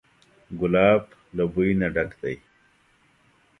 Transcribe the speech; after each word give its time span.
ګلاب 0.59 1.03
له 1.35 1.43
بوی 1.53 1.69
نه 1.81 1.87
ډک 1.95 2.11
دی. 2.21 2.35